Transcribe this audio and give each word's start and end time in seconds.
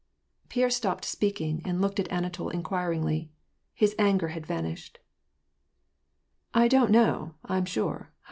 •Pierre 0.49 0.71
stopped 0.71 1.05
speaking, 1.05 1.61
and 1.63 1.79
looked 1.79 1.99
at 1.99 2.09
Anatol 2.11 2.49
inquiringly; 2.49 3.29
his 3.75 3.93
anger 3.99 4.29
had 4.29 4.47
vanished. 4.47 4.97
"I 6.55 6.67
don't 6.67 6.89
know, 6.89 7.35
I'm 7.45 7.65
sure; 7.65 8.07
ha? 8.09 8.19